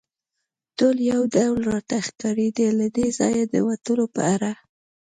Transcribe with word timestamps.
ټولې 0.77 1.03
یو 1.13 1.21
ډول 1.35 1.59
راته 1.71 1.97
ښکارېدې، 2.07 2.67
له 2.79 2.87
دې 2.95 3.07
ځایه 3.19 3.43
د 3.53 3.55
وتلو 3.67 4.05
په 4.15 4.21
اړه. 4.33 4.51